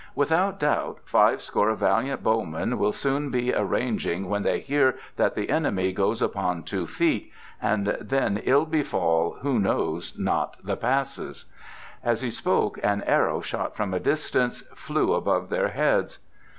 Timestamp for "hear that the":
4.59-5.51